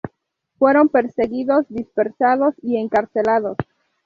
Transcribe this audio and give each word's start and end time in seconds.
Fueron 0.57 0.89
perseguidos, 0.89 1.67
dispersados 1.69 2.55
y 2.63 2.77
encarcelados. 2.77 3.55